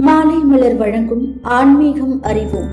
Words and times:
மாலை 0.00 0.36
மலர் 0.36 0.76
வழங்கும் 0.76 1.38
ஆன்மீகம் 1.42 2.22
அறிவோம். 2.22 2.68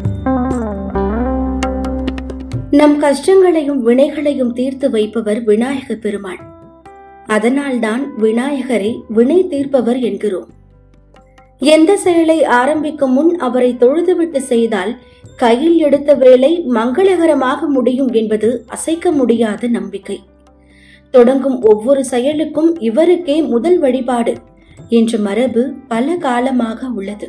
நம் 2.71 2.99
கஷ்டங்களையும் 2.99 3.87
வினைகளையும் 3.87 4.53
தீர்த்து 4.53 4.89
வைப்பவர் 4.89 5.43
விநாயக 5.43 5.95
பெருமாள். 5.95 6.39
அதனால்தான் 7.25 8.17
விநாயகரை 8.17 9.03
வினை 9.07 9.47
தீர்ப்பவர் 9.47 9.99
என்கிறோம். 9.99 10.47
எந்த 11.59 11.97
செயலை 11.97 12.43
ஆரம்பிக்கும் 12.43 13.13
முன் 13.13 13.37
அவரை 13.37 13.75
தொழுதுவிட்டு 13.79 14.37
செய்தால் 14.37 14.97
கையில் 15.35 15.77
எடுத்த 15.77 16.13
வேலை 16.13 16.65
மங்களகரமாக 16.69 17.67
முடியும் 17.67 18.11
என்பது 18.11 18.63
அசைக்க 18.67 19.11
முடியாத 19.11 19.67
நம்பிக்கை. 19.67 20.19
தொடங்கும் 21.11 21.61
ஒவ்வொரு 21.61 22.05
செயலுக்கும் 22.05 22.79
இவருக்கே 22.79 23.41
முதல் 23.41 23.79
வழிபாடு. 23.79 24.33
என்ற 24.89 25.17
மரபு 25.17 25.73
பல 25.87 26.15
காலமாக 26.15 26.87
உள்ளது. 26.87 27.27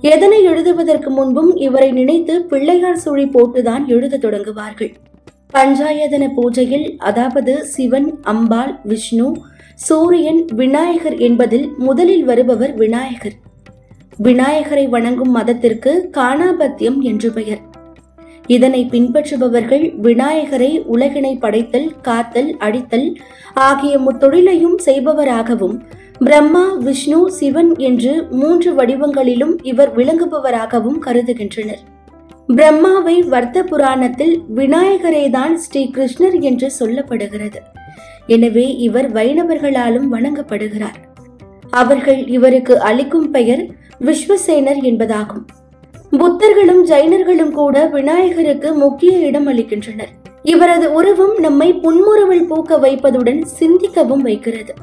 எதனை 0.00 0.42
எழுதுவதற்கு 0.42 1.10
முன்பும் 1.10 1.56
இவரை 1.56 1.92
நினைத்து 1.92 2.42
பிள்ளையார் 2.42 3.00
சுழி 3.04 3.24
போட்டுதான் 3.24 3.86
எழுத 3.86 4.18
தொடங்குவார்கள். 4.18 4.94
பஞ்சாயதன 5.52 6.28
பூஜையில் 6.36 6.96
அதாவது 6.96 7.64
சிவன் 7.64 8.18
அம்பாள் 8.22 8.80
விஷ்ணு 8.84 9.36
சூரியன் 9.74 10.44
விநாயகர் 10.54 11.16
என்பதில் 11.16 11.70
முதலில் 11.78 12.24
வருபவர் 12.24 12.74
விநாயகர். 12.74 13.32
விநாயகரை 14.18 14.86
வணங்கும் 14.86 15.30
மதத்திற்கு 15.30 16.10
காணாபத்தியம் 16.12 17.00
என்று 17.00 17.30
பெயர். 17.30 17.60
இதனை 18.46 18.88
பின்பற்றுபவர்கள் 18.90 20.00
விநாயகரை 20.00 20.80
உலகினை 20.80 21.38
படைத்தல் 21.38 21.92
காத்தல் 22.02 22.56
அடித்தல் 22.58 23.16
ஆகிய 23.54 23.98
முத்தொழிலையும் 23.98 24.74
செய்பவராகவும் 24.84 25.82
பிரம்மா 26.20 26.72
விஷ்ணு 26.72 27.30
சிவன் 27.30 27.76
என்று 27.76 28.26
மூன்று 28.30 28.74
வடிவங்களிலும் 28.74 29.58
இவர் 29.62 29.96
விளங்குபவராகவும் 29.96 30.98
கருதுகின்றனர். 30.98 31.82
பிரம்மாவை 32.48 33.28
வர்த்த 33.28 33.62
புராணத்தில் 33.62 34.42
விநாயகரேதான் 34.54 35.54
ஸ்ரீ 35.54 35.90
கிருஷ்ணர் 35.96 36.40
என்று 36.40 36.70
சொல்லப்படுகிறது. 36.80 37.60
எனவே 38.26 38.76
இவர் 38.76 39.12
வைணவர்களாலும் 39.12 40.08
வணங்கப்படுகிறார். 40.12 40.98
அவர்கள் 41.70 42.26
இவருக்கு 42.26 42.80
அளிக்கும் 42.80 43.30
பெயர் 43.30 43.66
விஸ்வசேனர் 44.00 44.82
என்பதாகும். 44.82 45.44
புத்தர்களும் 46.10 46.82
ஜைனர்களும் 46.84 47.50
கூட 47.50 47.86
விநாயகருக்கு 47.86 48.74
முக்கிய 48.74 49.18
இடம் 49.18 49.48
அளிக்கின்றனர். 49.48 50.12
இவரது 50.42 50.92
உருவம் 50.92 51.38
நம்மை 51.38 51.72
புன்முறுவல் 51.72 52.46
பூக்க 52.46 52.80
வைப்பதுடன் 52.80 53.42
சிந்திக்கவும் 53.60 54.24
வைக்கிறது. 54.28 54.74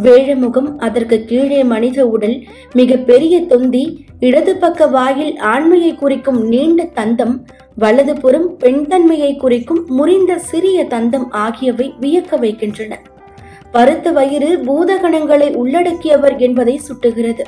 வேழமுகம் 0.00 0.78
அதற்கு 0.78 1.24
கீழே 1.24 1.64
மனித 1.64 2.06
உடல் 2.06 2.44
மிக 2.72 2.96
பெரிய 2.96 3.40
தொந்தி 3.40 4.04
இடது 4.20 4.56
பக்க 4.56 4.86
வாயில் 4.86 5.38
ஆண்மையை 5.38 5.94
குறிக்கும் 5.94 6.48
நீண்ட 6.48 6.88
தந்தம் 6.94 7.34
வலதுபுறம் 7.78 8.48
பெண்தன்மையை 8.58 9.36
குறிக்கும் 9.36 9.84
முறிந்த 9.86 10.38
சிறிய 10.38 10.84
தந்தம் 10.84 11.26
ஆகியவை 11.30 11.94
வியக்க 12.00 12.38
வைக்கின்றன. 12.38 13.00
பருத்த 13.72 14.10
வயிறு 14.10 14.50
பூதகணங்களை 14.66 15.54
உள்ளடக்கியவர் 15.54 16.36
என்பதை 16.36 16.80
சுட்டுகிறது. 16.88 17.44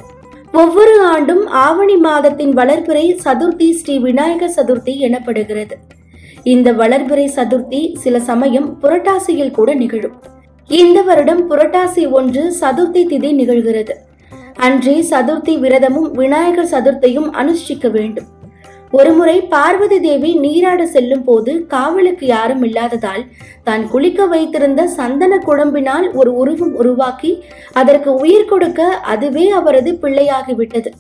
ஒவ்வொரு 0.52 1.00
ஆண்டும் 1.02 1.46
ஆவணி 1.46 1.96
மாதத்தின் 1.96 2.54
வளர்பிறை 2.56 3.18
சதுர்த்தி 3.24 3.70
ஸ்ரீ 3.70 3.98
விநாயகர் 3.98 4.54
சதுர்த்தி 4.56 4.94
எனப்படுகிறது. 5.00 5.76
இந்த 6.44 6.72
வளர்பிறை 6.72 7.26
சதுர்த்தி 7.36 7.94
சில 7.94 8.20
சமயம் 8.20 8.78
புரட்டாசியில் 8.82 9.50
கூட 9.50 9.74
நிகழும். 9.74 10.38
இந்த 10.78 11.02
வருடம் 11.02 11.40
புரட்டாசி 11.50 12.10
ஒன்று 12.10 12.42
சதுர்த்தி 12.60 13.02
திதி 13.12 13.30
நிகழ்கிறது. 13.38 13.94
அன்றே 14.56 14.94
சதுர்த்தி 15.10 15.54
விரதமும் 15.58 16.10
விநாயகர் 16.10 16.68
சதுர்த்தியும் 16.72 17.28
அனுஷ்டிக்க 17.40 17.88
வேண்டும். 17.90 18.28
ஒருமுறை 18.90 19.34
பார்வதி 19.40 20.00
தேவி 20.00 20.30
நீராட 20.34 20.86
செல்லும் 20.86 21.24
போது 21.24 21.52
காவலுக்கு 21.66 22.26
யாரும் 22.26 22.62
இல்லாததால் 22.62 23.26
தான் 23.64 23.88
குளிக்க 23.88 24.26
வைத்திருந்த 24.26 24.86
சந்தன 24.86 25.42
குழம்பினால் 25.48 26.12
ஒரு 26.12 26.34
உருவம் 26.34 26.74
உருவாக்கி 26.74 27.44
அதற்கு 27.72 28.14
உயிர் 28.14 28.50
கொடுக்க 28.54 28.90
அதுவே 29.14 29.48
அவரது 29.50 29.92
பிள்ளையாகிவிட்டது. 30.02 30.92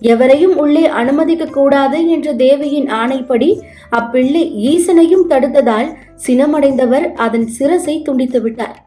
எவரையும் 0.00 0.56
உள்ளே 0.56 0.86
அனுமதிக்க 1.00 1.44
கூடாது 1.46 1.98
என்ற 2.08 2.32
தேவியின் 2.32 2.88
ஆணைப்படி 3.00 3.50
அப்பிள்ளை 3.90 4.44
ஈசனையும் 4.72 5.28
தடுத்ததால் 5.28 5.90
சினமடைந்தவர் 6.26 7.12
அதன் 7.12 7.48
சிரசை 7.58 8.02
துண்டித்து 8.02 8.40
விட்டார். 8.40 8.78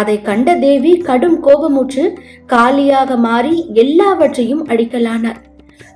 அதை 0.00 0.16
கண்ட 0.28 0.48
தேவி 0.64 0.92
கடும் 1.08 1.38
கோபமுற்று 1.44 2.04
காலியாக 2.46 3.16
மாறி 3.26 3.54
எல்லாவற்றையும் 3.82 4.64
அடிக்கலானார். 4.66 5.40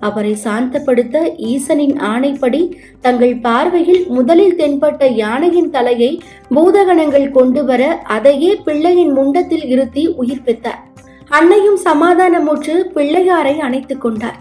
அவரை 0.08 0.32
சாந்தப்படுத்த 0.44 1.16
ஈசனின் 1.50 1.96
ஆணைப்படி 2.10 2.62
தங்கள் 3.00 3.34
பார்வையில் 3.46 4.00
முதலில் 4.08 4.56
தென்பட்ட 4.60 5.10
யானையின் 5.22 5.70
தலையை 5.70 6.10
பூதகணங்கள் 6.54 7.28
கொண்டு 7.30 7.62
வர 7.64 7.82
அதையே 8.16 8.50
பிள்ளையின் 8.66 9.12
முண்டத்தில் 9.18 9.66
இருத்தி 9.74 10.04
உயிர்ப்பித்தார் 10.22 10.80
அன்னையும் 11.38 11.78
சமாதானமுற்று 11.84 12.74
பிள்ளையாரை 12.94 13.54
அணைத்துக் 13.66 14.00
கொண்டார். 14.00 14.40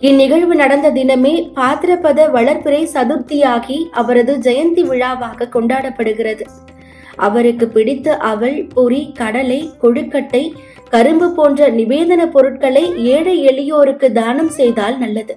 இந்நிகழ்வு 0.00 0.54
நடந்த 0.54 0.88
தினமே 0.90 1.34
பாத்திரபத 1.54 2.20
வளர்ப்பிறை 2.36 2.82
சதுர்த்தியாகி 2.94 3.78
அவரது 4.00 4.32
ஜெயந்தி 4.46 4.82
விழாவாக 4.88 5.48
கொண்டாடப்படுகிறது. 5.54 6.46
அவருக்கு 7.16 7.68
பிடித்த 7.68 8.16
அவள் 8.16 8.66
பொறி 8.74 9.12
கடலை 9.14 9.70
கொழுக்கட்டை 9.82 10.52
கரும்பு 10.90 11.30
போன்ற 11.30 11.70
நிவேதன 11.70 12.30
பொருட்களை 12.30 12.94
ஏழை 12.96 13.46
எளியோருக்கு 13.46 14.12
தானம் 14.12 14.48
செய்தால் 14.48 14.98
நல்லது. 14.98 15.36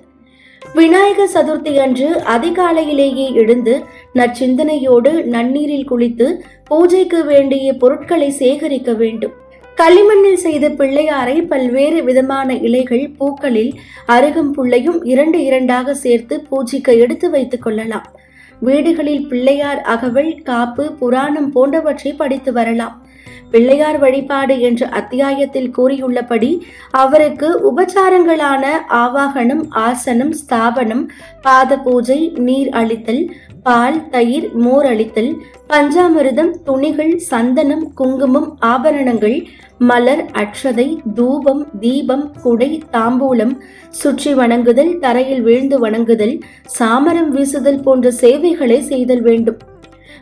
விநாயகர் 0.74 1.34
சதுர்த்தி 1.34 1.78
அன்று 1.78 2.08
அதிகாலையிலேயே 2.10 3.34
எழுந்து 3.34 3.84
நற்சிந்தனையோடு 4.16 5.24
நன்னீரில் 5.24 5.88
குளித்து 5.88 6.42
பூஜைக்கு 6.64 7.26
வேண்டிய 7.26 7.74
பொருட்களை 7.74 8.30
சேகரிக்க 8.30 8.94
வேண்டும். 8.94 9.32
களிமண்ணில் 9.76 10.36
செய்த 10.36 10.70
பிள்ளையாரை 10.70 11.48
பல்வேறு 11.48 12.04
விதமான 12.04 12.54
இலைகள் 12.54 13.09
பூக்களில் 13.18 13.74
அருகம்புள்ளையும் 14.08 15.00
இரண்டு 15.04 15.44
இரண்டாக 15.44 15.94
சேர்த்து 15.94 16.42
பூஜைக்கு 16.50 17.00
எடுத்து 17.00 17.30
வைத்துக் 17.30 17.62
கொள்ளலாம். 17.62 18.16
வீடுகளில் 18.59 19.28
பிள்ளையார் 19.28 19.81
அகவல் 19.81 20.41
காப்பு 20.41 20.91
புராணம் 20.94 21.52
போன்றவற்றை 21.52 22.13
படித்து 22.13 22.53
வரலாம். 22.53 23.06
பிள்ளையார் 23.52 24.00
வழிபாடு 24.00 24.56
என்ற 24.60 24.88
அத்தியாயத்தில் 24.92 25.74
கூறியுள்ளபடி 25.78 26.52
அவருக்கு 26.92 27.50
உபச்சாரங்களான 27.72 28.64
ஆவாகனம் 29.02 29.64
ஆசனம் 29.84 30.34
ஸ்தாபனம் 30.34 31.04
பாத 31.42 31.78
பூஜை 31.78 32.20
நீர் 32.38 32.72
அளித்தல் 32.74 33.24
பால் 33.62 34.10
தயிர் 34.10 34.50
மோர் 34.56 34.86
அளித்தல் 34.86 35.32
பஞ்சாமிர்தம் 35.68 36.52
துணிகள் 36.64 37.14
சந்தனம் 37.30 37.86
குங்குமம் 37.94 38.50
ஆபரணங்கள் 38.66 39.38
மலர் 39.80 40.24
அட்சதை 40.34 40.88
தூபம் 41.14 41.64
தீபம் 41.80 42.26
குடை 42.44 42.70
தாம்பூலம் 42.92 43.54
சுற்றி 43.92 44.34
வணங்குதல் 44.34 44.94
தரையில் 45.00 45.42
வீழ்ந்து 45.42 45.80
வணங்குதல் 45.80 46.36
சாமரம் 46.80 47.30
வீசுதல் 47.30 47.82
போன்ற 47.82 48.12
சேவைகளை 48.12 48.82
செய்தல் 48.82 49.22
வேண்டும். 49.22 49.59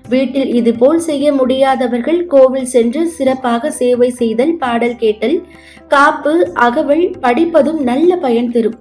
வீட்டில் 0.09 0.51
இதுபோல் 0.53 0.99
செய்ய 0.99 1.33
முடியாதவர்கள் 1.33 2.19
கோவில் 2.25 2.69
சென்று 2.73 3.01
சிறப்பாக 3.07 3.71
சேவை 3.71 4.09
செய்தல் 4.09 4.53
பாடல் 4.57 4.95
கேட்டல் 4.95 5.37
காப்பு 5.87 6.33
அகவல் 6.53 7.05
படிப்பதும் 7.19 7.81
நல்ல 7.83 8.17
பயன் 8.17 8.51
தரும். 8.51 8.77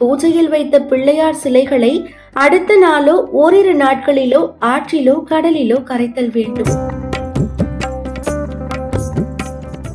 பூஜையில் 0.00 0.48
வைத்த 0.48 0.80
பிள்ளையார் 0.80 1.40
சிலைகளை 1.42 1.92
அடுத்த 2.32 2.76
நாளோ 2.76 3.16
ஓரிரு 3.42 3.74
நாட்களிலோ 3.74 4.42
ஆற்றிலோ 4.60 5.16
கடலிலோ 5.30 5.78
கரைத்தல் 5.82 6.30
வேண்டும். 6.30 6.72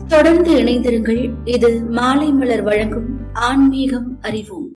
தொடர்ந்து 0.07 0.51
இணைந்திருங்கள். 0.51 1.23
இது 1.45 1.71
மாலை 1.89 2.31
மலர் 2.31 2.63
வழங்கும் 2.63 3.09
ஆன்மீகம் 3.33 4.09
அறிவோம். 4.21 4.67